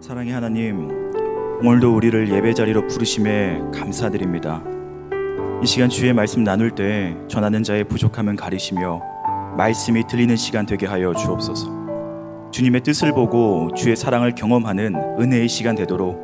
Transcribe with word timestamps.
사랑의 0.00 0.32
하나님, 0.32 0.88
오늘도 1.62 1.94
우리를 1.94 2.30
예배 2.32 2.54
자리로 2.54 2.86
부르심에 2.86 3.60
감사드립니다. 3.74 4.62
이 5.62 5.66
시간 5.66 5.90
주의 5.90 6.10
말씀 6.14 6.42
나눌 6.42 6.70
때 6.70 7.14
전하는 7.28 7.62
자의 7.62 7.84
부족함은 7.84 8.36
가리시며 8.36 9.02
말씀이 9.58 10.06
들리는 10.06 10.34
시간 10.36 10.64
되게 10.64 10.86
하여 10.86 11.12
주옵소서. 11.12 12.50
주님의 12.50 12.80
뜻을 12.80 13.12
보고 13.12 13.68
주의 13.76 13.94
사랑을 13.94 14.34
경험하는 14.34 14.94
은혜의 15.20 15.48
시간 15.48 15.74
되도록 15.74 16.18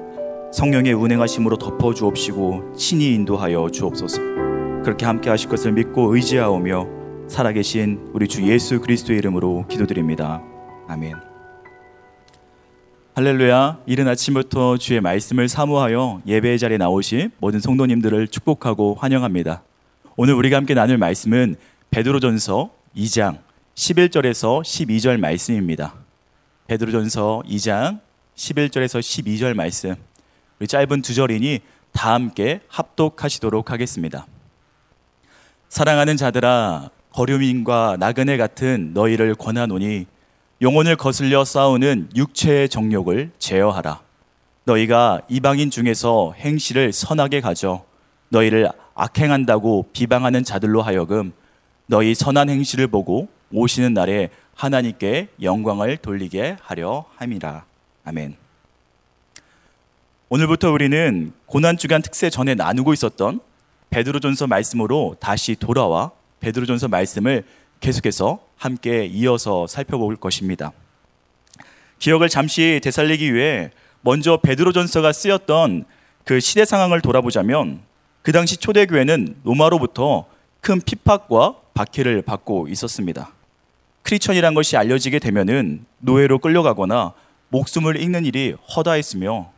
성령의 0.54 0.94
운행하심으로 0.94 1.58
덮어 1.58 1.92
주옵시고 1.92 2.72
친히 2.76 3.14
인도하여 3.14 3.68
주옵소서. 3.68 4.22
그렇게 4.84 5.04
함께 5.04 5.28
하실 5.28 5.50
것을 5.50 5.72
믿고 5.72 6.14
의지하오며 6.14 7.28
살아계신 7.28 8.08
우리 8.14 8.26
주 8.26 8.42
예수 8.50 8.80
그리스도의 8.80 9.18
이름으로 9.18 9.66
기도드립니다. 9.68 10.42
아멘. 10.88 11.25
할렐루야. 13.18 13.78
이른 13.86 14.08
아침부터 14.08 14.76
주의 14.76 15.00
말씀을 15.00 15.48
사모하여 15.48 16.20
예배의 16.26 16.58
자리에 16.58 16.76
나오신 16.76 17.30
모든 17.38 17.60
성도님들을 17.60 18.28
축복하고 18.28 18.94
환영합니다. 18.96 19.62
오늘 20.16 20.34
우리가 20.34 20.58
함께 20.58 20.74
나눌 20.74 20.98
말씀은 20.98 21.56
베드로전서 21.88 22.70
2장 22.94 23.38
11절에서 23.74 24.62
12절 24.62 25.18
말씀입니다. 25.18 25.94
베드로전서 26.66 27.44
2장 27.48 28.00
11절에서 28.34 29.00
12절 29.00 29.54
말씀. 29.54 29.94
우리 30.60 30.66
짧은 30.66 31.00
두 31.00 31.14
절이니 31.14 31.60
다 31.92 32.12
함께 32.12 32.60
합독하시도록 32.68 33.70
하겠습니다. 33.70 34.26
사랑하는 35.70 36.18
자들아 36.18 36.90
거류민과 37.14 37.96
나그네 37.98 38.36
같은 38.36 38.90
너희를 38.92 39.36
권하노니 39.36 40.04
영혼을 40.62 40.96
거슬려 40.96 41.44
싸우는 41.44 42.10
육체의 42.16 42.70
정욕을 42.70 43.30
제어하라. 43.38 44.00
너희가 44.64 45.20
이방인 45.28 45.70
중에서 45.70 46.32
행실을 46.34 46.92
선하게 46.92 47.42
가져 47.42 47.84
너희를 48.30 48.70
악행한다고 48.94 49.90
비방하는 49.92 50.44
자들로 50.44 50.80
하여금 50.80 51.32
너희 51.86 52.14
선한 52.14 52.48
행실을 52.48 52.86
보고 52.88 53.28
오시는 53.52 53.92
날에 53.92 54.30
하나님께 54.54 55.28
영광을 55.42 55.98
돌리게 55.98 56.56
하려 56.62 57.04
함이라. 57.16 57.64
아멘. 58.04 58.36
오늘부터 60.30 60.72
우리는 60.72 61.32
고난 61.44 61.76
주간 61.76 62.00
특세 62.00 62.30
전에 62.30 62.54
나누고 62.54 62.94
있었던 62.94 63.40
베드로전서 63.90 64.46
말씀으로 64.46 65.16
다시 65.20 65.54
돌아와 65.54 66.10
베드로전서 66.40 66.88
말씀을 66.88 67.44
계속해서 67.80 68.45
함께 68.56 69.06
이어서 69.06 69.66
살펴볼 69.66 70.16
것입니다. 70.16 70.72
기억을 71.98 72.28
잠시 72.28 72.80
되살리기 72.82 73.34
위해 73.34 73.70
먼저 74.00 74.38
베드로전서가 74.38 75.12
쓰였던 75.12 75.84
그 76.24 76.40
시대 76.40 76.64
상황을 76.64 77.00
돌아보자면 77.00 77.80
그 78.22 78.32
당시 78.32 78.56
초대교회는 78.56 79.36
로마로부터 79.44 80.26
큰 80.60 80.80
핍박과 80.80 81.54
박해를 81.74 82.22
받고 82.22 82.68
있었습니다. 82.68 83.30
크리천이란 84.02 84.54
것이 84.54 84.76
알려지게 84.76 85.18
되면은 85.18 85.84
노예로 85.98 86.38
끌려가거나 86.38 87.12
목숨을 87.48 87.96
잃는 88.00 88.24
일이 88.24 88.54
허다했으며 88.74 89.50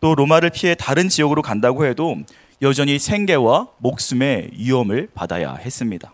또 0.00 0.14
로마를 0.14 0.50
피해 0.50 0.74
다른 0.74 1.08
지역으로 1.08 1.42
간다고 1.42 1.86
해도 1.86 2.16
여전히 2.62 2.98
생계와 2.98 3.68
목숨의 3.78 4.50
위험을 4.52 5.08
받아야 5.14 5.54
했습니다. 5.54 6.12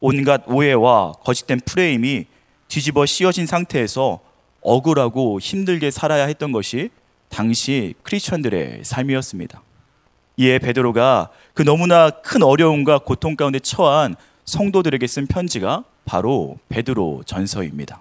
온갖 0.00 0.42
오해와 0.46 1.12
거짓된 1.24 1.60
프레임이 1.64 2.26
뒤집어 2.68 3.06
씌워진 3.06 3.46
상태에서 3.46 4.20
억울하고 4.60 5.40
힘들게 5.40 5.90
살아야 5.90 6.26
했던 6.26 6.52
것이 6.52 6.90
당시 7.28 7.94
크리스천들의 8.02 8.80
삶이었습니다. 8.84 9.62
이에 10.38 10.58
베드로가 10.58 11.30
그 11.54 11.62
너무나 11.62 12.10
큰 12.10 12.42
어려움과 12.42 12.98
고통 12.98 13.36
가운데 13.36 13.58
처한 13.58 14.16
성도들에게 14.44 15.06
쓴 15.06 15.26
편지가 15.26 15.84
바로 16.04 16.58
베드로 16.68 17.22
전서입니다. 17.24 18.00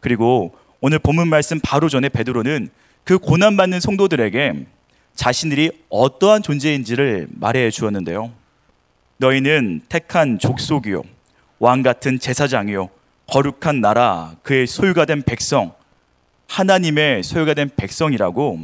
그리고 0.00 0.54
오늘 0.80 0.98
본문 0.98 1.28
말씀 1.28 1.60
바로 1.62 1.88
전에 1.88 2.08
베드로는 2.08 2.68
그 3.04 3.18
고난받는 3.18 3.80
성도들에게 3.80 4.66
자신들이 5.14 5.70
어떠한 5.90 6.42
존재인지를 6.42 7.28
말해 7.30 7.70
주었는데요. 7.70 8.32
너희는 9.18 9.82
택한 9.88 10.38
족속이요 10.38 11.02
왕 11.58 11.82
같은 11.82 12.18
제사장이요 12.18 12.90
거룩한 13.28 13.80
나라 13.80 14.34
그의 14.42 14.66
소유가 14.66 15.04
된 15.04 15.22
백성 15.22 15.72
하나님의 16.48 17.22
소유가 17.22 17.54
된 17.54 17.70
백성이라고 17.74 18.58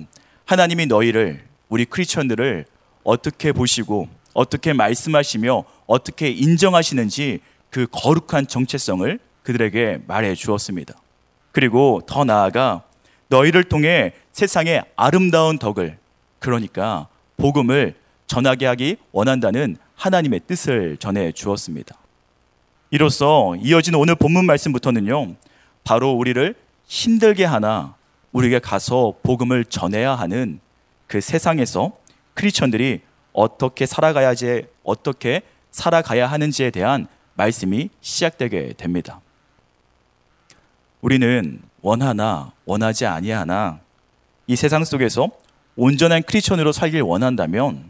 하나님이 0.45 0.87
너희를 0.87 1.43
우리 1.69 1.85
크리스천들을 1.85 2.67
어떻게 3.05 3.53
보시고 3.53 4.09
어떻게 4.35 4.73
말씀하시며 4.73 5.65
어떻게 5.87 6.29
인정하시는지 6.29 7.41
그 7.71 7.87
거룩한 7.91 8.47
정체성을 8.49 9.19
그들에게 9.43 10.03
말해 10.07 10.35
주었습니다. 10.35 10.95
그리고 11.53 12.01
더 12.07 12.25
나아가 12.25 12.83
너희를 13.29 13.65
통해 13.65 14.13
세상의 14.33 14.85
아름다운 14.97 15.59
덕을 15.59 15.99
그러니까 16.39 17.09
복음을 17.37 17.95
전하게 18.27 18.67
하기 18.67 18.97
원한다는 19.13 19.77
하나님의 20.01 20.41
뜻을 20.47 20.97
전해 20.97 21.31
주었습니다. 21.31 21.95
이로써 22.91 23.55
이어진 23.61 23.95
오늘 23.95 24.15
본문 24.15 24.47
말씀부터는요, 24.47 25.35
바로 25.85 26.13
우리를 26.13 26.55
힘들게 26.87 27.45
하나 27.45 27.95
우리가 28.33 28.61
가서 28.61 29.15
복음을 29.23 29.67
전해야 29.67 30.15
하는 30.15 30.59
그 31.07 31.21
세상에서 31.21 31.93
크리스천들이 32.33 33.03
어떻게 33.35 33.85
살아가야지 33.85 34.65
어떻게 34.85 35.43
살아가야 35.71 36.27
하는지에 36.27 36.71
대한 36.71 37.07
말씀이 37.35 37.91
시작되게 38.01 38.73
됩니다. 38.79 39.21
우리는 41.03 41.61
원하나 41.83 42.53
원하지 42.65 43.05
아니하나 43.05 43.81
이 44.47 44.57
세상 44.57 44.83
속에서 44.85 45.29
온전한 45.77 46.23
크리스천으로 46.23 46.73
살길 46.73 47.03
원한다면 47.03 47.85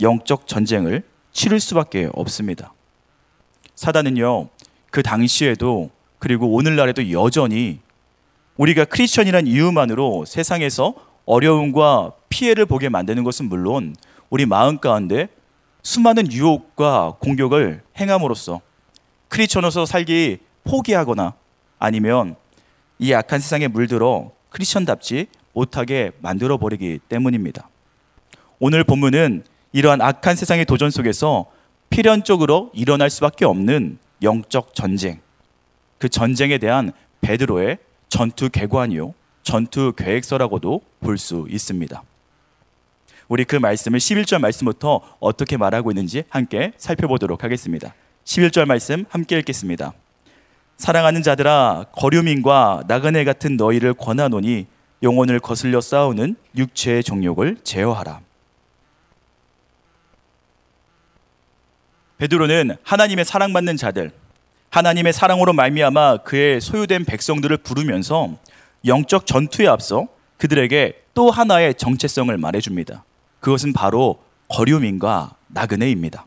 영적 0.00 0.46
전쟁을 0.46 1.04
치를 1.34 1.60
수밖에 1.60 2.08
없습니다. 2.14 2.72
사단은요, 3.74 4.48
그 4.90 5.02
당시에도 5.02 5.90
그리고 6.18 6.54
오늘날에도 6.54 7.10
여전히 7.10 7.80
우리가 8.56 8.86
크리스천이란 8.86 9.46
이유만으로 9.46 10.24
세상에서 10.24 10.94
어려움과 11.26 12.12
피해를 12.28 12.64
보게 12.66 12.88
만드는 12.88 13.24
것은 13.24 13.48
물론 13.48 13.94
우리 14.30 14.46
마음 14.46 14.78
가운데 14.78 15.28
수많은 15.82 16.32
유혹과 16.32 17.16
공격을 17.18 17.82
행함으로써 17.98 18.60
크리스천으로서 19.28 19.86
살기 19.86 20.38
포기하거나 20.62 21.34
아니면 21.78 22.36
이 22.98 23.12
악한 23.12 23.40
세상에 23.40 23.66
물들어 23.66 24.30
크리스천답지 24.50 25.26
못하게 25.52 26.12
만들어 26.20 26.56
버리기 26.58 27.00
때문입니다. 27.08 27.68
오늘 28.60 28.84
본문은 28.84 29.44
이러한 29.74 30.00
악한 30.00 30.36
세상의 30.36 30.66
도전 30.66 30.92
속에서 30.92 31.46
필연적으로 31.90 32.70
일어날 32.74 33.10
수밖에 33.10 33.44
없는 33.44 33.98
영적 34.22 34.72
전쟁, 34.76 35.20
그 35.98 36.08
전쟁에 36.08 36.58
대한 36.58 36.92
베드로의 37.20 37.78
전투 38.08 38.50
개관이요, 38.50 39.14
전투 39.42 39.92
계획서라고도 39.96 40.80
볼 41.00 41.18
수 41.18 41.48
있습니다. 41.50 42.02
우리 43.26 43.44
그 43.44 43.56
말씀을 43.56 43.98
11절 43.98 44.38
말씀부터 44.38 45.00
어떻게 45.18 45.56
말하고 45.56 45.90
있는지 45.90 46.22
함께 46.28 46.72
살펴보도록 46.76 47.42
하겠습니다. 47.42 47.94
11절 48.24 48.66
말씀 48.66 49.04
함께 49.08 49.38
읽겠습니다. 49.40 49.92
사랑하는 50.76 51.24
자들아 51.24 51.86
거류민과 51.90 52.84
나그네 52.86 53.24
같은 53.24 53.56
너희를 53.56 53.94
권하노니 53.94 54.66
영혼을 55.02 55.40
거슬려 55.40 55.80
싸우는 55.80 56.36
육체의 56.56 57.02
정욕을 57.02 57.56
제어하라. 57.64 58.23
베드로는 62.24 62.76
하나님의 62.82 63.24
사랑받는 63.26 63.76
자들, 63.76 64.10
하나님의 64.70 65.12
사랑으로 65.12 65.52
말미암아 65.52 66.18
그의 66.18 66.60
소유된 66.60 67.04
백성들을 67.04 67.58
부르면서 67.58 68.36
영적 68.86 69.26
전투에 69.26 69.66
앞서 69.66 70.08
그들에게 70.38 71.02
또 71.12 71.30
하나의 71.30 71.74
정체성을 71.74 72.34
말해줍니다. 72.36 73.04
그것은 73.40 73.74
바로 73.74 74.22
거류민과 74.48 75.34
나그네입니다. 75.48 76.24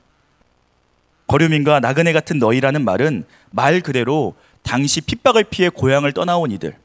거류민과 1.25 1.79
나그네 1.79 2.13
같은 2.13 2.37
너희라는 2.37 2.85
말은 2.85 3.25
말 3.49 3.81
그대로 3.81 4.35
당시 4.61 5.01
핍박을 5.01 5.45
피해 5.45 5.69
고향을 5.69 6.13
떠나온 6.13 6.51
이들, 6.51 6.75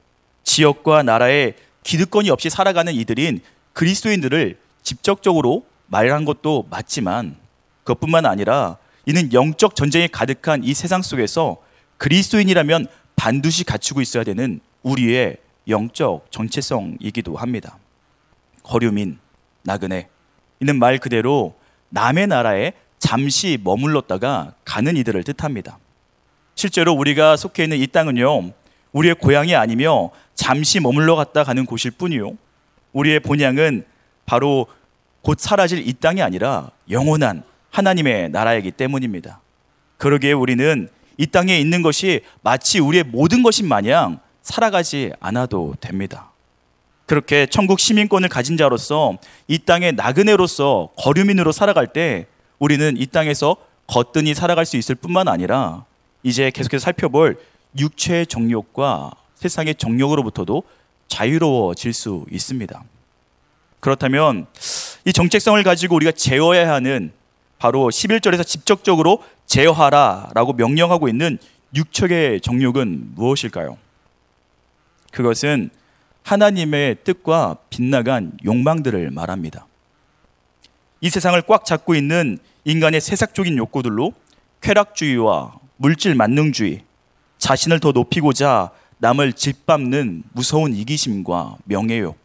지역과 0.44 1.02
나라에 1.02 1.52
기득권이 1.84 2.30
없이 2.30 2.48
살아가는 2.48 2.92
이들인 2.94 3.40
그리스도인들을 3.74 4.58
직접적으로 4.82 5.66
말한 5.88 6.24
것도 6.24 6.66
맞지만 6.70 7.36
그것뿐만 7.84 8.24
아니라 8.24 8.78
이는 9.06 9.32
영적 9.32 9.74
전쟁이 9.74 10.08
가득한 10.08 10.64
이 10.64 10.74
세상 10.74 11.02
속에서 11.02 11.58
그리스도인이라면 11.98 12.86
반드시 13.16 13.64
갖추고 13.64 14.00
있어야 14.00 14.24
되는 14.24 14.60
우리의 14.82 15.36
영적 15.68 16.26
정체성이기도 16.30 17.36
합니다. 17.36 17.78
거류민, 18.62 19.18
나그네. 19.62 20.08
이는 20.60 20.78
말 20.78 20.98
그대로 20.98 21.54
남의 21.90 22.26
나라에 22.28 22.72
잠시 22.98 23.58
머물렀다가 23.62 24.54
가는 24.64 24.96
이들을 24.96 25.24
뜻합니다. 25.24 25.78
실제로 26.54 26.92
우리가 26.92 27.36
속해 27.36 27.64
있는 27.64 27.78
이 27.78 27.86
땅은요, 27.86 28.52
우리의 28.92 29.14
고향이 29.16 29.54
아니며 29.54 30.10
잠시 30.34 30.80
머물러 30.80 31.16
갔다 31.16 31.44
가는 31.44 31.64
곳일 31.66 31.92
뿐이요. 31.92 32.36
우리의 32.92 33.20
본향은 33.20 33.84
바로 34.26 34.66
곧 35.22 35.38
사라질 35.38 35.86
이 35.86 35.92
땅이 35.92 36.22
아니라 36.22 36.70
영원한 36.90 37.42
하나님의 37.72 38.30
나라이기 38.30 38.70
때문입니다. 38.70 39.40
그러기에 39.96 40.32
우리는 40.32 40.88
이 41.16 41.26
땅에 41.26 41.58
있는 41.58 41.82
것이 41.82 42.20
마치 42.42 42.78
우리의 42.78 43.04
모든 43.04 43.42
것인 43.42 43.66
마냥 43.66 44.20
살아가지 44.42 45.12
않아도 45.20 45.74
됩니다. 45.80 46.30
그렇게 47.06 47.46
천국 47.46 47.80
시민권을 47.80 48.28
가진 48.28 48.56
자로서 48.56 49.18
이 49.48 49.58
땅의 49.58 49.92
나그네로서 49.94 50.90
거류민으로 50.96 51.52
살아갈 51.52 51.92
때 51.92 52.26
우리는 52.58 52.94
이 52.96 53.06
땅에서 53.06 53.56
거뜬히 53.86 54.34
살아갈 54.34 54.64
수 54.64 54.76
있을 54.76 54.94
뿐만 54.94 55.28
아니라 55.28 55.84
이제 56.22 56.50
계속해서 56.50 56.84
살펴볼 56.84 57.38
육체의 57.78 58.26
정욕과 58.26 59.12
세상의 59.34 59.74
정욕으로부터도 59.74 60.62
자유로워질 61.08 61.92
수 61.92 62.24
있습니다. 62.30 62.82
그렇다면 63.80 64.46
이 65.04 65.12
정체성을 65.12 65.60
가지고 65.64 65.96
우리가 65.96 66.12
제어해야 66.12 66.72
하는 66.72 67.12
바로 67.62 67.90
11절에서 67.90 68.44
직접적으로 68.44 69.22
제어하라라고 69.46 70.54
명령하고 70.54 71.08
있는 71.08 71.38
육척의 71.76 72.40
정욕은 72.40 73.12
무엇일까요? 73.14 73.78
그것은 75.12 75.70
하나님의 76.24 76.96
뜻과 77.04 77.58
빗나간 77.70 78.32
욕망들을 78.44 79.12
말합니다. 79.12 79.68
이 81.00 81.08
세상을 81.08 81.40
꽉 81.42 81.64
잡고 81.64 81.94
있는 81.94 82.38
인간의 82.64 83.00
세상적인 83.00 83.56
욕구들로 83.56 84.12
쾌락주의와 84.60 85.54
물질 85.76 86.16
만능주의, 86.16 86.82
자신을 87.38 87.78
더 87.78 87.92
높이고자 87.92 88.72
남을 88.98 89.34
짓밟는 89.34 90.24
무서운 90.32 90.74
이기심과 90.74 91.58
명예욕, 91.66 92.18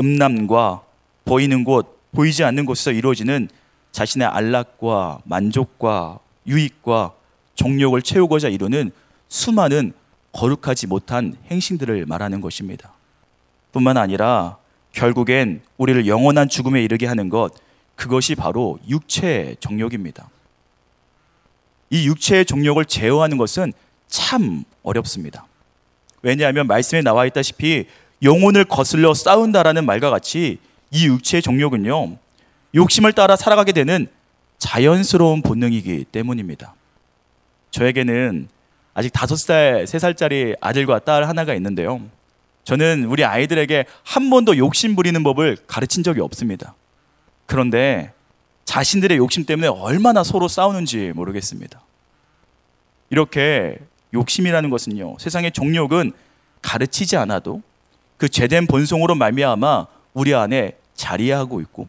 음란과 0.00 0.80
보이는 1.26 1.64
곳, 1.64 2.00
보이지 2.12 2.44
않는 2.44 2.64
곳에서 2.64 2.92
이루어지는 2.92 3.50
자신의 3.92 4.26
안락과 4.28 5.20
만족과 5.24 6.18
유익과 6.46 7.12
정욕을 7.54 8.02
채우고자 8.02 8.48
이루는 8.48 8.90
수많은 9.28 9.92
거룩하지 10.32 10.86
못한 10.86 11.36
행신들을 11.50 12.06
말하는 12.06 12.40
것입니다. 12.40 12.92
뿐만 13.72 13.96
아니라 13.96 14.56
결국엔 14.92 15.62
우리를 15.76 16.06
영원한 16.06 16.48
죽음에 16.48 16.82
이르게 16.82 17.06
하는 17.06 17.28
것, 17.28 17.52
그것이 17.94 18.34
바로 18.34 18.78
육체의 18.88 19.56
정욕입니다. 19.60 20.28
이 21.90 22.06
육체의 22.06 22.46
정욕을 22.46 22.84
제어하는 22.86 23.36
것은 23.36 23.72
참 24.08 24.64
어렵습니다. 24.82 25.46
왜냐하면 26.22 26.66
말씀에 26.66 27.02
나와 27.02 27.26
있다시피 27.26 27.86
영혼을 28.22 28.64
거슬러 28.64 29.14
싸운다라는 29.14 29.86
말과 29.86 30.10
같이 30.10 30.58
이 30.90 31.06
육체의 31.06 31.42
정욕은요, 31.42 32.16
욕심을 32.74 33.12
따라 33.12 33.36
살아가게 33.36 33.72
되는 33.72 34.06
자연스러운 34.58 35.42
본능이기 35.42 36.04
때문입니다. 36.12 36.74
저에게는 37.70 38.48
아직 38.94 39.10
다섯 39.10 39.36
살, 39.36 39.86
세 39.86 39.98
살짜리 39.98 40.54
아들과 40.60 41.00
딸 41.00 41.26
하나가 41.26 41.54
있는데요. 41.54 42.00
저는 42.64 43.04
우리 43.04 43.24
아이들에게 43.24 43.86
한 44.04 44.30
번도 44.30 44.58
욕심 44.58 44.94
부리는 44.94 45.22
법을 45.22 45.56
가르친 45.66 46.02
적이 46.02 46.20
없습니다. 46.20 46.74
그런데 47.46 48.12
자신들의 48.64 49.16
욕심 49.16 49.44
때문에 49.44 49.68
얼마나 49.68 50.22
서로 50.22 50.46
싸우는지 50.46 51.12
모르겠습니다. 51.14 51.80
이렇게 53.08 53.78
욕심이라는 54.12 54.70
것은요, 54.70 55.16
세상의 55.18 55.52
정욕은 55.52 56.12
가르치지 56.62 57.16
않아도 57.16 57.62
그 58.16 58.28
죄된 58.28 58.66
본성으로 58.66 59.14
말미암아 59.14 59.86
우리 60.12 60.34
안에 60.34 60.76
자리하고 60.94 61.60
있고 61.62 61.88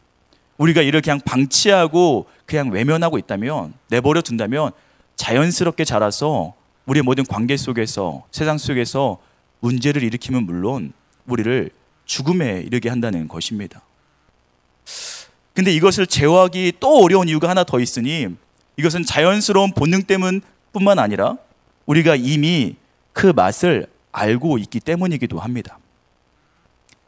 우리가 0.61 0.83
이를 0.83 1.01
그냥 1.01 1.19
방치하고 1.21 2.27
그냥 2.45 2.69
외면하고 2.69 3.17
있다면 3.17 3.73
내버려 3.89 4.21
둔다면 4.21 4.71
자연스럽게 5.15 5.85
자라서 5.85 6.53
우리의 6.85 7.01
모든 7.01 7.25
관계 7.25 7.57
속에서 7.57 8.25
세상 8.29 8.59
속에서 8.59 9.17
문제를 9.59 10.03
일으키면 10.03 10.43
물론 10.43 10.93
우리를 11.25 11.71
죽음에 12.05 12.61
이르게 12.61 12.89
한다는 12.89 13.27
것입니다. 13.27 13.81
근데 15.55 15.73
이것을 15.73 16.05
제어하기 16.05 16.73
또 16.79 17.03
어려운 17.03 17.27
이유가 17.27 17.49
하나 17.49 17.63
더 17.63 17.79
있으니 17.79 18.27
이것은 18.77 19.03
자연스러운 19.03 19.71
본능 19.73 20.03
때문 20.03 20.41
뿐만 20.73 20.99
아니라 20.99 21.37
우리가 21.87 22.15
이미 22.15 22.75
그 23.13 23.27
맛을 23.27 23.87
알고 24.11 24.59
있기 24.59 24.79
때문이기도 24.79 25.39
합니다. 25.39 25.79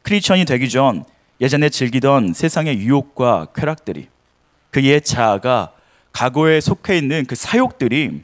크리스천이 0.02 0.46
되기 0.46 0.70
전 0.70 1.06
예전에 1.44 1.70
즐기던 1.70 2.34
세상의 2.34 2.80
유혹과 2.80 3.50
쾌락들이 3.54 4.08
그옛 4.72 5.04
자아가 5.06 5.74
과거에 6.12 6.60
속해 6.60 6.98
있는 6.98 7.26
그 7.26 7.36
사욕들이 7.36 8.24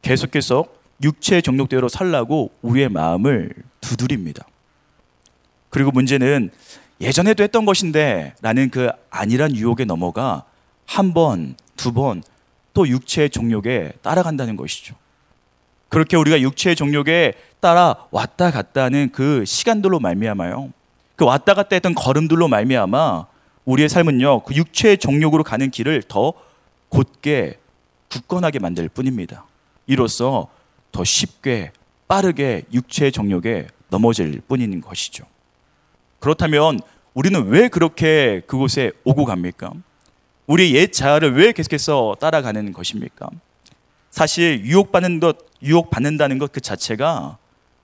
계속해서 0.00 0.64
육체의 1.02 1.42
정욕대로 1.42 1.88
살라고 1.88 2.50
우리의 2.62 2.88
마음을 2.88 3.52
두드립니다. 3.80 4.46
그리고 5.68 5.90
문제는 5.90 6.50
예전에도 7.00 7.42
했던 7.42 7.66
것인데 7.66 8.34
라는 8.40 8.70
그 8.70 8.88
아니란 9.10 9.54
유혹에 9.54 9.84
넘어가 9.84 10.44
한 10.86 11.12
번, 11.12 11.56
두 11.76 11.92
번 11.92 12.22
또 12.78 12.86
육체의 12.86 13.30
정욕에 13.30 13.94
따라간다는 14.02 14.54
것이죠. 14.54 14.94
그렇게 15.88 16.16
우리가 16.16 16.40
육체의 16.40 16.76
정욕에 16.76 17.32
따라 17.58 18.06
왔다 18.12 18.52
갔다 18.52 18.84
하는 18.84 19.08
그 19.10 19.44
시간들로 19.44 19.98
말미암아요. 19.98 20.72
그 21.18 21.24
왔다 21.24 21.52
갔다 21.52 21.74
했던 21.74 21.96
걸음들로 21.96 22.46
말미암아 22.46 23.26
우리의 23.64 23.88
삶은요. 23.88 24.44
그 24.44 24.54
육체의 24.54 24.98
정욕으로 24.98 25.42
가는 25.42 25.68
길을 25.68 26.04
더 26.04 26.32
곧게 26.88 27.58
굳건하게 28.08 28.60
만들 28.60 28.88
뿐입니다. 28.88 29.44
이로써 29.88 30.46
더 30.92 31.02
쉽게 31.02 31.72
빠르게 32.06 32.62
육체의 32.72 33.10
정욕에 33.10 33.66
넘어질 33.90 34.40
뿐인 34.46 34.80
것이죠. 34.80 35.24
그렇다면 36.20 36.78
우리는 37.14 37.48
왜 37.48 37.66
그렇게 37.66 38.40
그곳에 38.46 38.92
오고 39.02 39.24
갑니까? 39.24 39.72
우리 40.46 40.72
옛 40.76 40.92
자아를 40.92 41.34
왜 41.36 41.50
계속해서 41.50 42.14
따라가는 42.20 42.72
것입니까? 42.72 43.28
사실 44.10 44.64
유혹받는 44.64 45.18
것, 45.18 45.38
유혹받는다는 45.64 46.38
것 46.38 46.52
그 46.52 46.60
자체가 46.60 47.38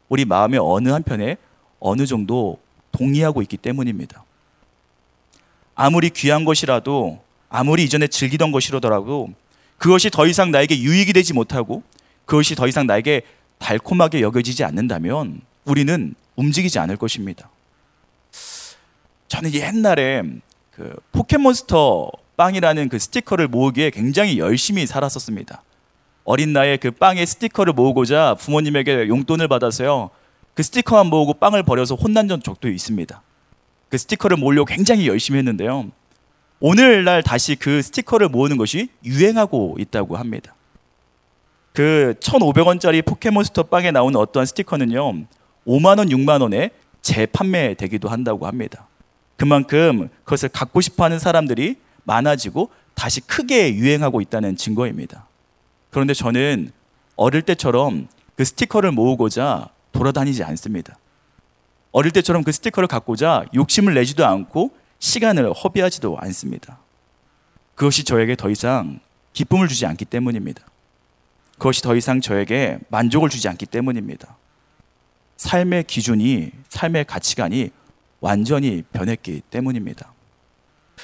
우리 0.08 0.24
마음의 0.24 0.60
어느 0.62 0.90
한편에 0.90 1.36
어느 1.80 2.06
정도 2.06 2.58
동의하고 2.94 3.42
있기 3.42 3.56
때문입니다. 3.56 4.24
아무리 5.74 6.10
귀한 6.10 6.44
것이라도 6.44 7.20
아무리 7.48 7.84
이전에 7.84 8.06
즐기던 8.06 8.52
것이라더라도 8.52 9.30
그것이 9.78 10.10
더 10.10 10.26
이상 10.26 10.50
나에게 10.50 10.78
유익이 10.78 11.12
되지 11.12 11.32
못하고 11.32 11.82
그것이 12.24 12.54
더 12.54 12.66
이상 12.68 12.86
나에게 12.86 13.22
달콤하게 13.58 14.20
여겨지지 14.20 14.64
않는다면 14.64 15.40
우리는 15.64 16.14
움직이지 16.36 16.78
않을 16.78 16.96
것입니다. 16.96 17.50
저는 19.28 19.52
옛날에 19.54 20.22
그 20.70 20.94
포켓몬스터 21.12 22.10
빵이라는 22.36 22.88
그 22.88 22.98
스티커를 22.98 23.48
모으기에 23.48 23.90
굉장히 23.90 24.38
열심히 24.38 24.86
살았었습니다. 24.86 25.62
어린 26.24 26.52
나이에 26.52 26.76
그 26.76 26.90
빵의 26.90 27.26
스티커를 27.26 27.72
모으고자 27.72 28.36
부모님에게 28.38 29.08
용돈을 29.08 29.48
받아서요. 29.48 30.10
그 30.54 30.62
스티커만 30.62 31.08
모으고 31.08 31.34
빵을 31.34 31.62
버려서 31.64 31.94
혼난 31.96 32.28
적도 32.28 32.68
있습니다. 32.68 33.22
그 33.88 33.98
스티커를 33.98 34.36
모으려고 34.36 34.66
굉장히 34.66 35.06
열심히 35.08 35.38
했는데요. 35.38 35.90
오늘날 36.60 37.22
다시 37.22 37.56
그 37.56 37.82
스티커를 37.82 38.28
모으는 38.28 38.56
것이 38.56 38.88
유행하고 39.04 39.76
있다고 39.78 40.16
합니다. 40.16 40.54
그 41.72 42.14
1,500원짜리 42.20 43.04
포켓몬스터 43.04 43.64
빵에 43.64 43.90
나오는 43.90 44.18
어떠한 44.18 44.46
스티커는요. 44.46 45.26
5만 45.66 45.98
원, 45.98 46.08
6만 46.08 46.40
원에 46.40 46.70
재판매되기도 47.02 48.08
한다고 48.08 48.46
합니다. 48.46 48.86
그만큼 49.36 50.08
그것을 50.22 50.48
갖고 50.48 50.80
싶어 50.80 51.04
하는 51.04 51.18
사람들이 51.18 51.76
많아지고 52.04 52.70
다시 52.94 53.20
크게 53.20 53.74
유행하고 53.74 54.20
있다는 54.20 54.56
증거입니다. 54.56 55.26
그런데 55.90 56.14
저는 56.14 56.70
어릴 57.16 57.42
때처럼 57.42 58.08
그 58.36 58.44
스티커를 58.44 58.92
모으고자 58.92 59.68
돌아다니지 59.94 60.42
않습니다. 60.44 60.98
어릴 61.92 62.12
때처럼 62.12 62.42
그 62.42 62.52
스티커를 62.52 62.86
갖고자 62.88 63.46
욕심을 63.54 63.94
내지도 63.94 64.26
않고 64.26 64.76
시간을 64.98 65.52
허비하지도 65.52 66.18
않습니다. 66.20 66.78
그것이 67.74 68.04
저에게 68.04 68.36
더 68.36 68.50
이상 68.50 69.00
기쁨을 69.32 69.68
주지 69.68 69.86
않기 69.86 70.04
때문입니다. 70.04 70.62
그것이 71.52 71.82
더 71.82 71.94
이상 71.96 72.20
저에게 72.20 72.78
만족을 72.88 73.28
주지 73.28 73.48
않기 73.48 73.66
때문입니다. 73.66 74.36
삶의 75.36 75.84
기준이, 75.84 76.50
삶의 76.68 77.04
가치관이 77.04 77.70
완전히 78.20 78.82
변했기 78.92 79.42
때문입니다. 79.50 80.12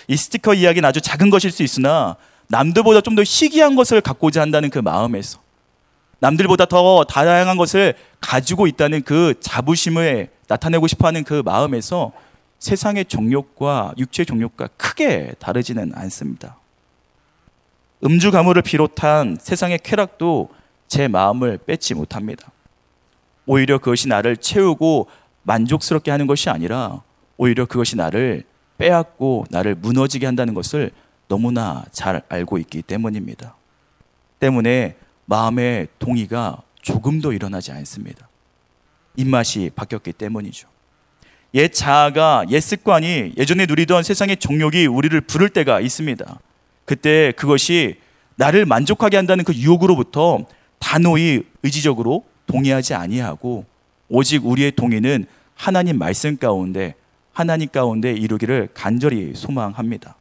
이 0.09 0.17
스티커 0.17 0.55
이야기는 0.55 0.89
아주 0.89 1.01
작은 1.01 1.31
것일 1.31 1.51
수 1.51 1.63
있으나 1.63 2.17
남들보다 2.49 3.01
좀 3.01 3.15
더 3.15 3.23
희귀한 3.23 3.77
것을 3.77 4.01
갖고자 4.01 4.41
한다는 4.41 4.71
그 4.71 4.79
마음에서 4.79 5.41
남들보다 6.21 6.67
더 6.67 7.05
다양한 7.05 7.57
것을 7.57 7.95
가지고 8.21 8.67
있다는 8.67 9.03
그 9.03 9.35
자부심을 9.41 10.29
나타내고 10.49 10.87
싶어 10.87 11.09
하는 11.09 11.25
그 11.25 11.43
마음에서 11.45 12.13
세상의 12.59 13.07
정욕과 13.07 13.95
육체의 13.99 14.27
정욕과 14.27 14.69
크게 14.77 15.35
다르지는 15.39 15.93
않습니다. 15.95 16.57
음주 18.05 18.31
가물을 18.31 18.63
비롯한 18.63 19.39
세상의 19.41 19.81
쾌락도 19.83 20.51
제 20.89 21.09
마음을 21.09 21.59
뺏지 21.59 21.95
못합니다. 21.95 22.51
오히려 23.47 23.79
그것이 23.79 24.09
나를 24.09 24.37
채우고 24.37 25.09
만족스럽게 25.43 26.11
하는 26.11 26.27
것이 26.27 26.51
아니라 26.51 27.03
오히려 27.37 27.65
그것이 27.65 27.97
나를 27.97 28.45
빼앗고 28.77 29.47
나를 29.51 29.75
무너지게 29.75 30.27
한다는 30.27 30.53
것을 30.55 30.91
너무나 31.29 31.85
잘 31.93 32.23
알고 32.29 32.59
있기 32.59 32.83
때문입니다. 32.83 33.55
때문에 34.39 34.97
마음의 35.31 35.87
동의가 36.01 36.61
조금도 36.83 37.33
일어나지 37.33 37.71
않습니다. 37.71 38.29
입맛이 39.17 39.71
바뀌었기 39.75 40.13
때문이죠. 40.13 40.69
옛 41.55 41.73
자아가 41.73 42.45
옛 42.51 42.61
습관이 42.61 43.35
예전에 43.37 43.67
누리던 43.67 44.03
세상의 44.03 44.39
정욕이 44.39 44.87
우리를 44.87 45.21
부를 45.23 45.49
때가 45.49 45.81
있습니다. 45.81 46.41
그때 46.85 47.33
그것이 47.37 48.01
나를 48.35 48.67
만족하게 48.67 49.17
한다는 49.17 49.45
그 49.45 49.55
유혹으로부터 49.55 50.47
단호히 50.81 51.45
의지적으로 51.63 52.25
동의하지 52.47 52.95
아니하고 52.95 53.65
오직 54.09 54.45
우리의 54.45 54.73
동의는 54.73 55.27
하나님 55.55 55.99
말씀 55.99 56.37
가운데 56.39 56.95
하나님 57.33 57.69
가운데 57.69 58.13
이루기를 58.13 58.69
간절히 58.75 59.35
소망합니다. 59.37 60.17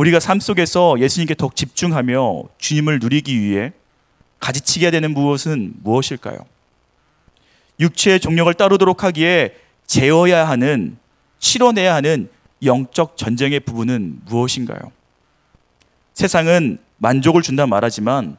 우리가 0.00 0.18
삶 0.18 0.40
속에서 0.40 0.98
예수님께 0.98 1.34
더 1.34 1.50
집중하며 1.54 2.44
주님을 2.56 3.00
누리기 3.00 3.38
위해 3.38 3.72
가지치게 4.38 4.90
되는 4.90 5.12
무엇은 5.12 5.74
무엇일까요? 5.82 6.38
육체의 7.78 8.18
종력을 8.20 8.52
따르도록 8.54 9.04
하기에 9.04 9.54
제어야 9.86 10.48
하는 10.48 10.96
치러내야 11.38 11.94
하는 11.94 12.30
영적 12.64 13.18
전쟁의 13.18 13.60
부분은 13.60 14.20
무엇인가요? 14.24 14.80
세상은 16.14 16.78
만족을 16.96 17.42
준다 17.42 17.66
말하지만 17.66 18.38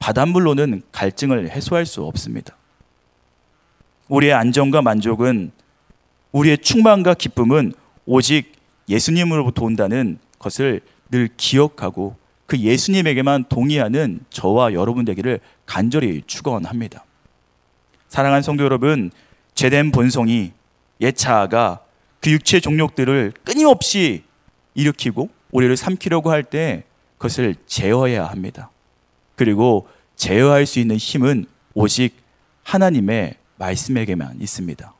바닷물로는 0.00 0.82
갈증을 0.90 1.50
해소할 1.50 1.86
수 1.86 2.02
없습니다. 2.02 2.56
우리의 4.08 4.32
안정과 4.32 4.82
만족은 4.82 5.52
우리의 6.32 6.58
충만과 6.58 7.14
기쁨은 7.14 7.74
오직 8.06 8.54
예수님으로부터 8.88 9.64
온다는 9.64 10.18
것을 10.40 10.80
늘 11.10 11.28
기억하고 11.36 12.16
그 12.46 12.58
예수님에게만 12.58 13.44
동의하는 13.48 14.20
저와 14.30 14.72
여러분 14.72 15.04
되기를 15.04 15.40
간절히 15.66 16.22
축원합니다. 16.26 17.04
사랑하는 18.08 18.42
성도 18.42 18.64
여러분, 18.64 19.10
죄된 19.54 19.90
본성이 19.90 20.52
예차가 21.00 21.80
그 22.20 22.30
육체의 22.30 22.60
종욕들을 22.60 23.32
끊임없이 23.44 24.22
일으키고 24.74 25.28
우리를 25.50 25.76
삼키려고 25.76 26.30
할 26.30 26.42
때 26.42 26.84
그것을 27.18 27.56
제어해야 27.66 28.26
합니다. 28.26 28.70
그리고 29.34 29.88
제어할 30.16 30.66
수 30.66 30.78
있는 30.78 30.96
힘은 30.96 31.46
오직 31.74 32.14
하나님의 32.62 33.36
말씀에게만 33.56 34.40
있습니다. 34.40 34.92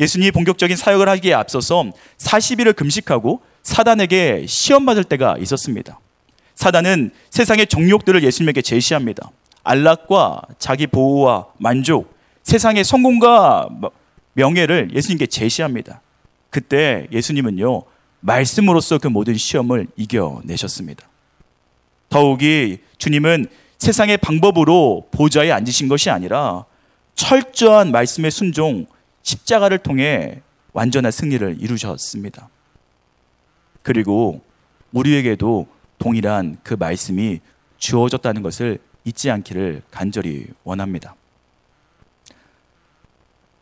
예수님이 0.00 0.30
본격적인 0.32 0.76
사역을 0.76 1.08
하기에 1.08 1.34
앞서서 1.34 1.84
40일을 2.18 2.76
금식하고 2.76 3.40
사단에게 3.66 4.46
시험받을 4.46 5.02
때가 5.02 5.36
있었습니다. 5.40 5.98
사단은 6.54 7.10
세상의 7.30 7.66
정욕들을 7.66 8.22
예수님에게 8.22 8.62
제시합니다. 8.62 9.32
안락과 9.64 10.42
자기 10.60 10.86
보호와 10.86 11.48
만족, 11.58 12.16
세상의 12.44 12.84
성공과 12.84 13.68
명예를 14.34 14.90
예수님께 14.94 15.26
제시합니다. 15.26 16.00
그때 16.48 17.08
예수님은요, 17.10 17.82
말씀으로써 18.20 18.98
그 18.98 19.08
모든 19.08 19.34
시험을 19.34 19.88
이겨내셨습니다. 19.96 21.08
더욱이 22.08 22.78
주님은 22.98 23.46
세상의 23.78 24.18
방법으로 24.18 25.08
보좌에 25.10 25.50
앉으신 25.50 25.88
것이 25.88 26.08
아니라 26.08 26.64
철저한 27.16 27.90
말씀의 27.90 28.30
순종, 28.30 28.86
십자가를 29.22 29.78
통해 29.78 30.40
완전한 30.72 31.10
승리를 31.10 31.56
이루셨습니다. 31.60 32.48
그리고 33.86 34.40
우리에게도 34.90 35.68
동일한 36.00 36.56
그 36.64 36.74
말씀이 36.74 37.38
주어졌다는 37.78 38.42
것을 38.42 38.80
잊지 39.04 39.30
않기를 39.30 39.82
간절히 39.92 40.46
원합니다. 40.64 41.14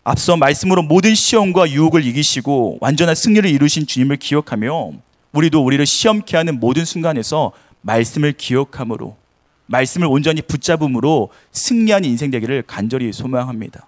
앞서 0.02 0.38
말씀으로 0.38 0.82
모든 0.82 1.14
시험과 1.14 1.70
유혹을 1.70 2.06
이기시고 2.06 2.78
완전한 2.80 3.14
승리를 3.14 3.50
이루신 3.50 3.86
주님을 3.86 4.16
기억하며 4.16 4.92
우리도 5.32 5.62
우리를 5.62 5.84
시험케 5.84 6.38
하는 6.38 6.58
모든 6.58 6.86
순간에서 6.86 7.52
말씀을 7.82 8.32
기억함으로 8.32 9.18
말씀을 9.66 10.06
온전히 10.06 10.40
붙잡음으로 10.40 11.28
승리한 11.52 12.06
인생 12.06 12.30
되기를 12.30 12.62
간절히 12.62 13.12
소망합니다. 13.12 13.86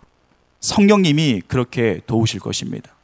성령님이 0.61 1.41
그렇게 1.49 2.03
도우실 2.07 2.41
것입니다. 2.41 2.96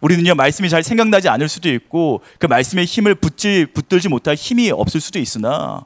우리는요, 0.00 0.34
말씀이 0.34 0.68
잘 0.68 0.82
생각나지 0.82 1.28
않을 1.28 1.48
수도 1.48 1.70
있고, 1.70 2.22
그 2.38 2.46
말씀의 2.46 2.86
힘을 2.86 3.14
붙지, 3.14 3.66
붙들지 3.72 4.08
못할 4.08 4.34
힘이 4.34 4.70
없을 4.70 5.00
수도 5.00 5.18
있으나, 5.18 5.84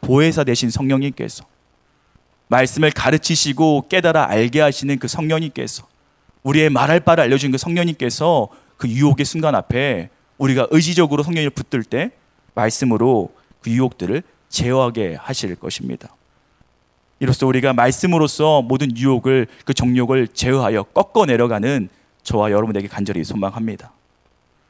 보혜사 0.00 0.44
되신 0.44 0.70
성령님께서, 0.70 1.44
말씀을 2.48 2.90
가르치시고 2.90 3.86
깨달아 3.88 4.28
알게 4.30 4.60
하시는 4.60 4.98
그 4.98 5.06
성령님께서, 5.06 5.86
우리의 6.42 6.70
말할 6.70 7.00
바를 7.00 7.22
알려주는 7.24 7.52
그 7.52 7.58
성령님께서 7.58 8.48
그 8.76 8.88
유혹의 8.88 9.24
순간 9.24 9.54
앞에 9.54 10.10
우리가 10.38 10.66
의지적으로 10.70 11.22
성령을 11.22 11.50
붙들 11.50 11.84
때, 11.84 12.10
말씀으로 12.54 13.32
그 13.60 13.70
유혹들을 13.70 14.22
제어하게 14.48 15.16
하실 15.20 15.54
것입니다. 15.54 16.14
이로써 17.20 17.46
우리가 17.46 17.72
말씀으로써 17.72 18.60
모든 18.62 18.96
유혹을 18.96 19.46
그 19.64 19.72
정욕을 19.72 20.28
제어하여 20.28 20.82
꺾어 20.82 21.26
내려가는 21.26 21.88
저와 22.22 22.50
여러분에게 22.50 22.88
간절히 22.88 23.24
소망합니다. 23.24 23.92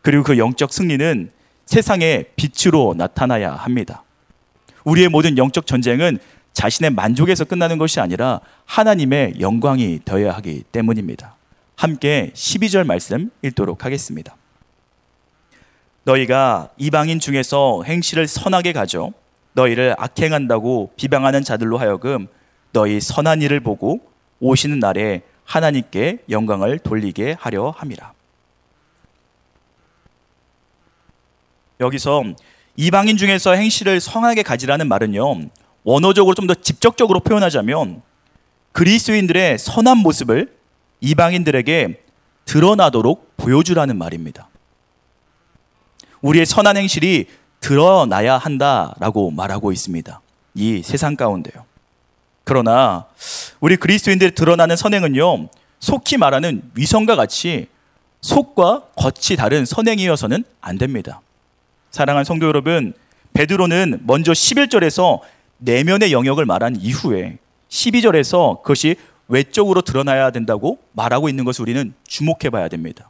그리고 0.01 0.23
그 0.23 0.39
영적 0.39 0.73
승리는 0.73 1.31
세상의 1.67 2.31
빛으로 2.37 2.95
나타나야 2.97 3.53
합니다. 3.55 4.03
우리의 4.85 5.09
모든 5.09 5.39
영적 5.39 5.67
전쟁은 5.67 6.19
자신의 6.53 6.91
만족에서 6.91 7.45
끝나는 7.45 7.79
것이 7.79 8.01
아니라 8.01 8.41
하나님의 8.67 9.35
영광이 9.41 10.01
되어야 10.05 10.33
하기 10.33 10.65
때문입니다. 10.73 11.37
함께 11.77 12.31
12절 12.35 12.85
말씀 12.85 13.31
읽도록 13.43 13.85
하겠습니다. 13.85 14.37
너희가 16.05 16.71
이방인 16.77 17.21
중에서 17.21 17.83
행실을 17.85 18.27
선하게 18.27 18.73
가져 18.73 19.13
너희를 19.53 19.95
악행한다고 19.99 20.93
비방하는 20.97 21.45
자들로 21.45 21.79
하여금 21.79 22.27
너희 22.73 23.01
선한 23.01 23.43
일을 23.43 23.61
보고 23.61 24.01
오시는 24.41 24.79
날에 24.79 25.23
하나님께 25.45 26.19
영광을 26.31 26.79
돌리게 26.79 27.37
하려 27.39 27.71
함이라. 27.77 28.13
여기서 31.81 32.25
이방인 32.77 33.17
중에서 33.17 33.53
행실을 33.53 34.01
성하게 34.01 34.43
가지라는 34.43 34.89
말은요. 34.89 35.49
원어적으로 35.85 36.35
좀 36.35 36.47
더 36.47 36.55
직접적으로 36.55 37.21
표현하자면 37.21 38.03
그리스도인들의 38.73 39.59
선한 39.59 39.99
모습을 39.99 40.57
이방인들에게 41.01 42.03
드러나도록 42.45 43.37
보여주라는 43.37 43.99
말입니다. 43.99 44.49
우리의 46.21 46.47
선한 46.47 46.77
행실이 46.77 47.27
드러나야 47.61 48.39
한다라고 48.39 49.31
말하고 49.31 49.73
있습니다. 49.73 50.21
이 50.55 50.83
세상 50.83 51.17
가운데요. 51.17 51.65
그러나 52.45 53.07
우리 53.61 53.77
그리스도인들이 53.77 54.35
드러나는 54.35 54.77
선행은요, 54.77 55.49
속히 55.81 56.17
말하는 56.17 56.63
위성과 56.75 57.17
같이 57.17 57.69
속과 58.21 58.85
겉이 58.97 59.37
다른 59.37 59.65
선행이어서는 59.65 60.45
안 60.61 60.79
됩니다. 60.79 61.21
사랑하는 61.91 62.25
성도 62.25 62.47
여러분, 62.47 62.95
베드로는 63.35 64.03
먼저 64.05 64.33
11절에서 64.33 65.21
내면의 65.59 66.13
영역을 66.13 66.45
말한 66.45 66.77
이후에 66.81 67.39
12절에서 67.69 68.63
그것이 68.63 68.97
외적으로 69.29 69.81
드러나야 69.81 70.31
된다고 70.31 70.79
말하고 70.93 71.29
있는 71.29 71.45
것을 71.45 71.63
우리는 71.63 71.95
주목해 72.07 72.51
봐야 72.51 72.69
됩니다. 72.69 73.09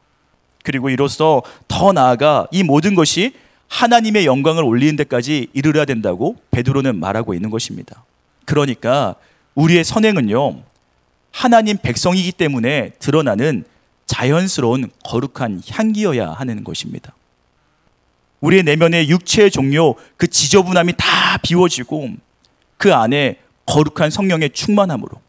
그리고 0.62 0.90
이로써 0.90 1.42
더 1.66 1.92
나아가 1.92 2.46
이 2.52 2.62
모든 2.62 2.94
것이 2.94 3.34
하나님의 3.68 4.26
영광을 4.26 4.62
올리는 4.62 4.94
데까지 4.96 5.48
이르러야 5.52 5.84
된다고 5.84 6.36
베드로는 6.50 7.00
말하고 7.00 7.34
있는 7.34 7.50
것입니다. 7.50 8.04
그러니까 8.44 9.14
우리의 9.54 9.84
선행은요, 9.84 10.62
하나님 11.30 11.76
백성이기 11.78 12.32
때문에 12.32 12.90
드러나는 12.99 13.64
자연스러운 14.06 14.90
거룩한 15.04 15.62
향기여야 15.68 16.30
하는 16.32 16.64
것입니다. 16.64 17.14
우리의 18.40 18.64
내면의 18.64 19.08
육체의 19.08 19.50
종료, 19.50 19.94
그 20.16 20.26
지저분함이 20.26 20.94
다 20.96 21.38
비워지고 21.42 22.11
그 22.76 22.92
안에 22.92 23.38
거룩한 23.66 24.11
성령의 24.11 24.50
충만함으로 24.50 25.20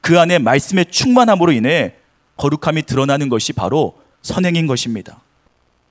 그 0.00 0.18
안에 0.18 0.38
말씀의 0.38 0.86
충만함으로 0.86 1.52
인해 1.52 1.94
거룩함이 2.36 2.82
드러나는 2.82 3.28
것이 3.28 3.52
바로 3.52 3.98
선행인 4.22 4.66
것입니다. 4.66 5.20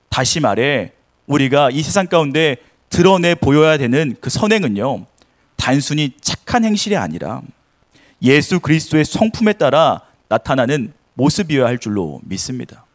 다시 0.08 0.40
말해 0.40 0.92
우리가 1.26 1.70
이 1.70 1.82
세상 1.82 2.06
가운데 2.06 2.56
드러내 2.90 3.34
보여야 3.34 3.76
되는 3.78 4.16
그 4.20 4.30
선행은요. 4.30 5.06
단순히 5.68 6.12
착한 6.22 6.64
행실이 6.64 6.96
아니라 6.96 7.42
예수 8.22 8.58
그리스도의 8.58 9.04
성품에 9.04 9.52
따라 9.52 10.00
나타나는 10.30 10.94
모습이어야 11.12 11.66
할 11.66 11.76
줄로 11.76 12.22
믿습니다. 12.24 12.86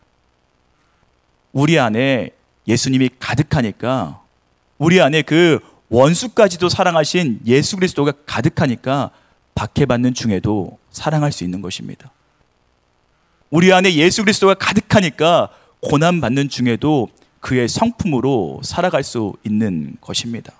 우리 1.51 1.77
안에 1.77 2.31
예수님이 2.67 3.11
가득하니까 3.19 4.21
우리 4.79 4.99
안에 4.99 5.21
그 5.21 5.59
원수까지도 5.89 6.67
사랑하신 6.67 7.41
예수 7.45 7.75
그리스도가 7.75 8.11
가득하니까 8.25 9.11
박해받는 9.53 10.15
중에도 10.15 10.79
사랑할 10.89 11.31
수 11.31 11.43
있는 11.43 11.61
것입니다. 11.61 12.09
우리 13.51 13.71
안에 13.71 13.93
예수 13.93 14.23
그리스도가 14.23 14.55
가득하니까 14.55 15.49
고난받는 15.81 16.49
중에도 16.49 17.07
그의 17.39 17.67
성품으로 17.67 18.61
살아갈 18.63 19.03
수 19.03 19.33
있는 19.43 19.95
것입니다. 20.01 20.53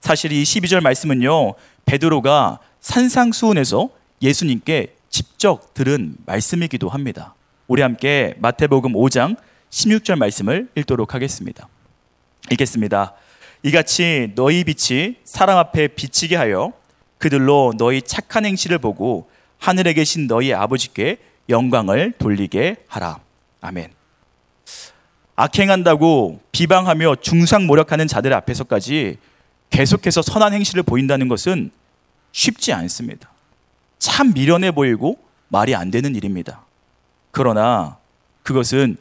사실 0.00 0.32
이 0.32 0.42
12절 0.42 0.80
말씀은요, 0.82 1.54
베드로가 1.84 2.58
산상수훈에서 2.80 3.90
예수님께 4.22 4.94
직접 5.08 5.74
들은 5.74 6.16
말씀이기도 6.26 6.88
합니다. 6.88 7.34
우리 7.66 7.82
함께 7.82 8.34
마태복음 8.38 8.92
5장 8.92 9.36
16절 9.70 10.16
말씀을 10.16 10.68
읽도록 10.74 11.14
하겠습니다. 11.14 11.68
읽겠습니다. 12.50 13.14
이같이 13.62 14.32
너희 14.34 14.64
빛이 14.64 15.16
사람 15.24 15.58
앞에 15.58 15.88
비치게 15.88 16.36
하여 16.36 16.72
그들로 17.18 17.74
너희 17.76 18.00
착한 18.00 18.46
행실을 18.46 18.78
보고 18.78 19.28
하늘에 19.58 19.92
계신 19.92 20.26
너희 20.26 20.54
아버지께 20.54 21.18
영광을 21.48 22.12
돌리게 22.18 22.76
하라. 22.88 23.20
아멘. 23.60 23.90
악행한다고 25.36 26.40
비방하며 26.52 27.16
중상 27.20 27.66
모략하는 27.66 28.06
자들 28.08 28.32
앞에서까지 28.32 29.18
계속해서 29.70 30.22
선한 30.22 30.52
행실을 30.52 30.82
보인다는 30.82 31.28
것은 31.28 31.70
쉽지 32.32 32.72
않습니다. 32.72 33.30
참 33.98 34.32
미련해 34.32 34.72
보이고 34.72 35.18
말이 35.48 35.74
안 35.74 35.90
되는 35.90 36.14
일입니다. 36.14 36.64
그러나 37.30 37.98
그것은 38.42 38.96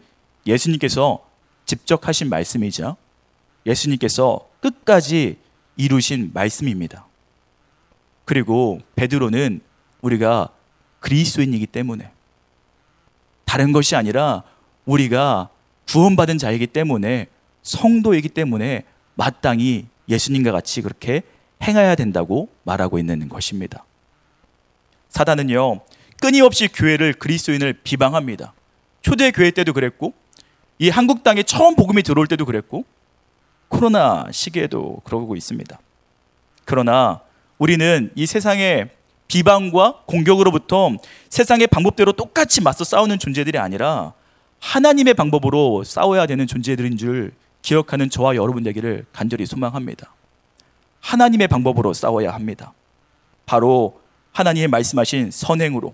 예수님께서 0.45 1.25
직접 1.65 2.07
하신 2.07 2.29
말씀이자 2.29 2.95
예수님께서 3.65 4.47
끝까지 4.61 5.37
이루신 5.77 6.31
말씀입니다. 6.33 7.05
그리고 8.25 8.79
베드로는 8.95 9.61
우리가 10.01 10.49
그리스도인이기 10.99 11.67
때문에 11.67 12.11
다른 13.45 13.71
것이 13.71 13.95
아니라 13.95 14.43
우리가 14.85 15.49
구원받은 15.87 16.37
자이기 16.37 16.67
때문에 16.67 17.27
성도이기 17.63 18.29
때문에 18.29 18.83
마땅히 19.15 19.87
예수님과 20.09 20.51
같이 20.51 20.81
그렇게 20.81 21.21
행해야 21.63 21.95
된다고 21.95 22.49
말하고 22.63 22.99
있는 22.99 23.29
것입니다. 23.29 23.85
사단은요, 25.09 25.81
끊임없이 26.21 26.67
교회를 26.67 27.13
그리스도인을 27.13 27.73
비방합니다. 27.83 28.53
초대 29.01 29.31
교회 29.31 29.51
때도 29.51 29.73
그랬고, 29.73 30.13
이 30.77 30.89
한국 30.89 31.23
땅에 31.23 31.43
처음 31.43 31.75
복음이 31.75 32.03
들어올 32.03 32.27
때도 32.27 32.45
그랬고, 32.45 32.85
코로나 33.67 34.25
시기에도 34.31 35.01
그러고 35.03 35.35
있습니다. 35.35 35.79
그러나 36.65 37.21
우리는 37.57 38.11
이 38.15 38.25
세상의 38.25 38.89
비방과 39.27 40.01
공격으로부터 40.05 40.91
세상의 41.29 41.67
방법대로 41.67 42.13
똑같이 42.13 42.61
맞서 42.61 42.83
싸우는 42.83 43.19
존재들이 43.19 43.59
아니라 43.59 44.13
하나님의 44.59 45.13
방법으로 45.13 45.83
싸워야 45.83 46.25
되는 46.25 46.47
존재들인 46.47 46.97
줄 46.97 47.33
기억하는 47.61 48.09
저와 48.09 48.35
여러분 48.35 48.63
되기를 48.63 49.05
간절히 49.11 49.45
소망합니다. 49.45 50.13
하나님의 51.01 51.47
방법으로 51.47 51.93
싸워야 51.93 52.33
합니다. 52.33 52.73
바로 53.45 54.01
하나님의 54.31 54.67
말씀하신 54.67 55.31
선행으로 55.31 55.93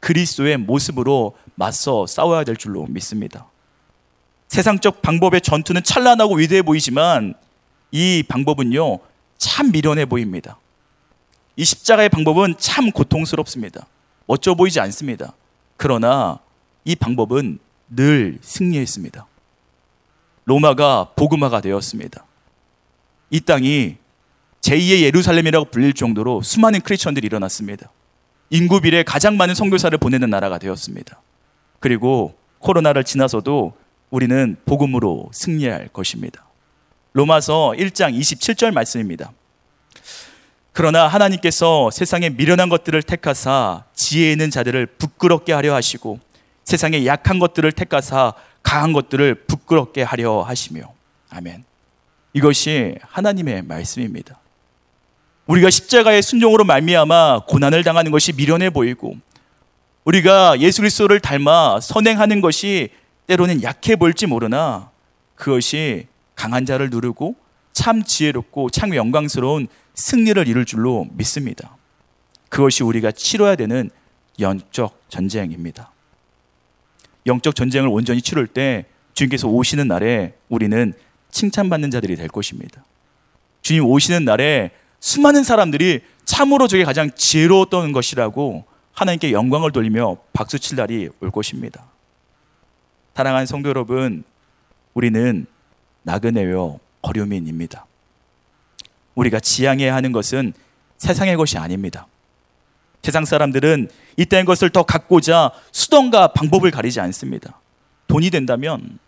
그리스도의 0.00 0.56
모습으로 0.56 1.36
맞서 1.54 2.06
싸워야 2.06 2.44
될 2.44 2.56
줄로 2.56 2.86
믿습니다. 2.86 3.46
세상적 4.48 5.00
방법의 5.00 5.40
전투는 5.40 5.82
찬란하고 5.82 6.34
위대해 6.34 6.62
보이지만 6.62 7.34
이 7.90 8.24
방법은요, 8.28 8.98
참 9.38 9.70
미련해 9.70 10.06
보입니다. 10.06 10.58
이 11.56 11.64
십자가의 11.64 12.08
방법은 12.08 12.56
참 12.58 12.90
고통스럽습니다. 12.90 13.86
멋져 14.26 14.54
보이지 14.54 14.80
않습니다. 14.80 15.34
그러나 15.76 16.38
이 16.84 16.96
방법은 16.96 17.58
늘 17.88 18.38
승리했습니다. 18.40 19.26
로마가 20.44 21.10
복음화가 21.16 21.60
되었습니다. 21.60 22.24
이 23.30 23.40
땅이 23.40 23.96
제2의 24.60 25.02
예루살렘이라고 25.02 25.66
불릴 25.66 25.92
정도로 25.92 26.42
수많은 26.42 26.80
크리스천들이 26.80 27.26
일어났습니다. 27.26 27.90
인구 28.50 28.80
비례 28.80 29.02
가장 29.02 29.36
많은 29.36 29.54
선교사를 29.54 29.96
보내는 29.98 30.30
나라가 30.30 30.58
되었습니다. 30.58 31.20
그리고 31.80 32.34
코로나를 32.58 33.04
지나서도 33.04 33.72
우리는 34.10 34.56
복음으로 34.66 35.30
승리할 35.32 35.88
것입니다. 35.88 36.44
로마서 37.14 37.74
1장 37.76 38.16
27절 38.16 38.72
말씀입니다. 38.72 39.32
그러나 40.72 41.06
하나님께서 41.06 41.90
세상에 41.90 42.30
미련한 42.30 42.68
것들을 42.68 43.02
택하사 43.02 43.84
지혜 43.94 44.32
있는 44.32 44.50
자들을 44.50 44.86
부끄럽게 44.86 45.52
하려 45.52 45.74
하시고 45.74 46.20
세상에 46.64 47.04
약한 47.04 47.38
것들을 47.38 47.70
택하사 47.72 48.32
강한 48.62 48.92
것들을 48.92 49.46
부끄럽게 49.46 50.02
하려 50.02 50.42
하시며 50.42 50.92
아멘. 51.30 51.64
이것이 52.32 52.96
하나님의 53.02 53.62
말씀입니다. 53.62 54.38
우리가 55.46 55.70
십자가의 55.70 56.22
순종으로 56.22 56.64
말미암아 56.64 57.46
고난을 57.46 57.84
당하는 57.84 58.10
것이 58.10 58.32
미련해 58.32 58.70
보이고 58.70 59.16
우리가 60.04 60.58
예수 60.60 60.80
그리스도를 60.80 61.20
닮아 61.20 61.80
선행하는 61.80 62.40
것이 62.40 62.90
때로는 63.26 63.62
약해 63.62 63.96
보일지 63.96 64.26
모르나 64.26 64.90
그것이 65.34 66.06
강한 66.34 66.66
자를 66.66 66.90
누르고 66.90 67.36
참 67.72 68.02
지혜롭고 68.02 68.70
참 68.70 68.94
영광스러운 68.94 69.68
승리를 69.94 70.46
이룰 70.48 70.64
줄로 70.64 71.06
믿습니다. 71.12 71.76
그것이 72.48 72.82
우리가 72.82 73.12
치러야 73.12 73.56
되는 73.56 73.90
영적 74.40 75.02
전쟁입니다. 75.08 75.91
영적 77.26 77.54
전쟁을 77.54 77.88
온전히 77.88 78.20
치룰 78.22 78.46
때 78.46 78.86
주님께서 79.14 79.48
오시는 79.48 79.88
날에 79.88 80.34
우리는 80.48 80.92
칭찬받는 81.30 81.90
자들이 81.90 82.16
될 82.16 82.28
것입니다. 82.28 82.84
주님 83.62 83.86
오시는 83.86 84.24
날에 84.24 84.70
수많은 85.00 85.44
사람들이 85.44 86.00
참으로 86.24 86.68
저게 86.68 86.84
가장 86.84 87.10
지혜로웠던 87.14 87.92
것이라고 87.92 88.64
하나님께 88.92 89.32
영광을 89.32 89.72
돌리며 89.72 90.18
박수 90.32 90.58
칠 90.58 90.76
날이 90.76 91.08
올 91.20 91.30
것입니다. 91.30 91.84
사랑하는 93.14 93.46
성도 93.46 93.68
여러분, 93.68 94.24
우리는 94.94 95.46
나그네요 96.02 96.80
거류민입니다. 97.02 97.86
우리가 99.14 99.40
지향해야 99.40 99.94
하는 99.94 100.12
것은 100.12 100.52
세상의 100.98 101.36
것이 101.36 101.58
아닙니다. 101.58 102.06
세상 103.02 103.24
사람들은 103.24 103.88
이딴 104.16 104.44
것을 104.44 104.70
더 104.70 104.84
갖고자 104.84 105.50
수단과 105.72 106.28
방법을 106.28 106.70
가리지 106.70 107.00
않습니다. 107.00 107.60
돈이 108.06 108.30
된다면, 108.30 108.98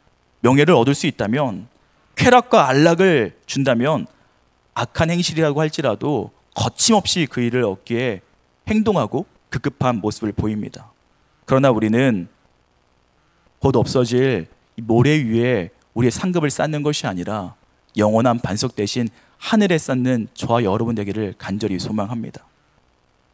명예를 0.40 0.74
얻을 0.74 0.94
수 0.94 1.06
있다면, 1.06 1.68
쾌락과 2.16 2.68
안락을 2.68 3.36
준다면, 3.46 4.06
악한 4.74 5.10
행실이라고 5.10 5.60
할지라도 5.60 6.32
거침없이 6.56 7.26
그 7.30 7.40
일을 7.40 7.62
얻기에 7.64 8.20
행동하고 8.68 9.26
급급한 9.48 10.00
모습을 10.00 10.32
보입니다. 10.32 10.90
그러나 11.44 11.70
우리는 11.70 12.26
곧 13.60 13.76
없어질 13.76 14.48
모래 14.76 15.10
위에 15.22 15.70
우리의 15.94 16.10
상급을 16.10 16.50
쌓는 16.50 16.82
것이 16.82 17.06
아니라 17.06 17.54
영원한 17.96 18.40
반석 18.40 18.74
대신 18.74 19.08
하늘에 19.38 19.78
쌓는 19.78 20.26
저와 20.34 20.64
여러분 20.64 20.96
되기를 20.96 21.34
간절히 21.38 21.78
소망합니다. 21.78 22.44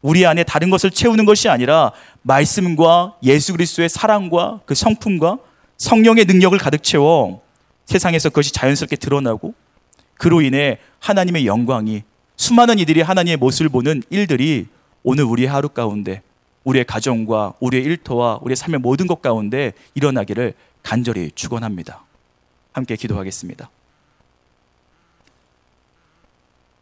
우리 0.03 0.25
안에 0.25 0.45
다른 0.45 0.71
것을 0.71 0.91
채우는 0.91 1.25
것이 1.25 1.49
아니라 1.49 1.93
말씀과 2.23 3.17
예수 3.23 3.53
그리스도의 3.53 3.89
사랑과 3.89 4.61
그 4.65 4.75
성품과 4.75 5.39
성령의 5.77 6.25
능력을 6.25 6.57
가득 6.59 6.83
채워 6.83 7.43
세상에서 7.87 8.31
그것이 8.31 8.53
자연스럽게 8.53 8.97
드러나고 8.97 9.55
그로 10.15 10.41
인해 10.43 10.79
하나님의 11.01 11.47
영광이 11.47 12.03
수많은 12.37 12.79
이들이 12.79 13.03
하나님의 13.03 13.37
모습을 13.37 13.69
보는 13.69 14.03
일들이 14.11 14.67
오늘 15.03 15.25
우리의 15.25 15.49
하루 15.49 15.69
가운데 15.69 16.23
우리의 16.65 16.85
가정과 16.85 17.55
우리의 17.61 17.85
일터와 17.85 18.39
우리의 18.43 18.57
삶의 18.57 18.81
모든 18.81 19.07
것 19.07 19.23
가운데 19.23 19.73
일어나기를 19.95 20.55
간절히 20.83 21.31
축원합니다. 21.35 22.05
함께 22.73 22.97
기도하겠습니다. 22.97 23.71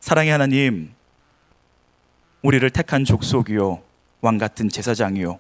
사랑의 0.00 0.32
하나님, 0.32 0.90
우리를 2.42 2.68
택한 2.70 3.04
족속이요 3.04 3.82
왕 4.20 4.38
같은 4.38 4.68
제사장이요 4.68 5.38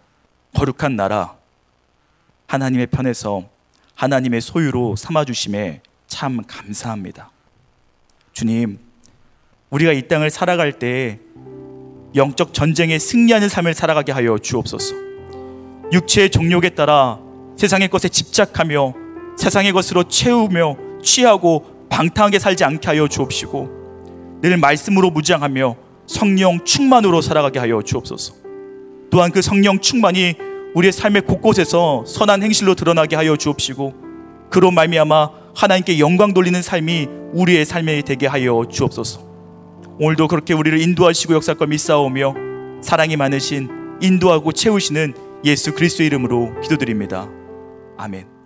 거룩한 0.54 0.96
나라 0.96 1.36
하나님의 2.46 2.86
편에서 2.86 3.44
하나님의 3.94 4.40
소유로 4.40 4.96
삼아 4.96 5.24
주심에 5.24 5.82
참 6.06 6.42
감사합니다. 6.46 7.30
주님, 8.32 8.78
우리가 9.70 9.92
이 9.92 10.08
땅을 10.08 10.30
살아갈 10.30 10.78
때 10.78 11.18
영적 12.14 12.54
전쟁에 12.54 12.98
승리하는 12.98 13.48
삶을 13.48 13.74
살아가게 13.74 14.12
하여 14.12 14.38
주옵소서. 14.38 14.94
육체의 15.92 16.30
정욕에 16.30 16.70
따라 16.70 17.18
세상의 17.56 17.88
것에 17.88 18.08
집착하며 18.08 18.94
세상의 19.36 19.72
것으로 19.72 20.04
채우며 20.04 20.76
취하고 21.02 21.86
방탕하게 21.90 22.38
살지 22.38 22.64
않게 22.64 22.86
하여 22.88 23.08
주옵시고 23.08 24.38
늘 24.40 24.56
말씀으로 24.56 25.10
무장하며 25.10 25.87
성령 26.08 26.64
충만으로 26.64 27.20
살아가게 27.20 27.60
하여 27.60 27.82
주옵소서. 27.82 28.34
또한 29.10 29.30
그 29.30 29.40
성령 29.42 29.78
충만이 29.78 30.34
우리의 30.74 30.92
삶의 30.92 31.22
곳곳에서 31.22 32.04
선한 32.06 32.42
행실로 32.42 32.74
드러나게 32.74 33.14
하여 33.14 33.36
주옵시고 33.36 33.94
그로 34.50 34.70
말미암아 34.70 35.30
하나님께 35.54 35.98
영광 35.98 36.34
돌리는 36.34 36.60
삶이 36.60 37.08
우리의 37.32 37.64
삶에 37.64 38.02
되게 38.02 38.26
하여 38.26 38.64
주옵소서. 38.68 39.28
오늘도 40.00 40.28
그렇게 40.28 40.54
우리를 40.54 40.80
인도하시고 40.80 41.34
역사과 41.34 41.66
믿사오며 41.66 42.34
사랑이 42.80 43.16
많으신 43.16 43.68
인도하고 44.00 44.52
채우시는 44.52 45.14
예수 45.44 45.74
그리스도 45.74 46.04
이름으로 46.04 46.60
기도드립니다. 46.60 47.28
아멘. 47.96 48.37